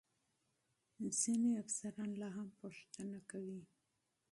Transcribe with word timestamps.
ځینې 1.19 1.49
افسران 1.63 2.09
لا 2.21 2.29
هم 2.37 2.47
پوښتنه 2.61 3.19
کوي. 3.31 3.61